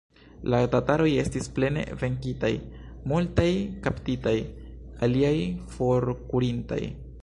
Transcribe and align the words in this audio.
La 0.51 0.59
tataroj 0.75 1.09
estis 1.23 1.49
plene 1.57 1.83
venkitaj, 2.03 2.51
multaj 3.13 3.49
kaptitaj, 3.87 4.37
aliaj 5.09 5.35
forkurintaj. 5.77 6.87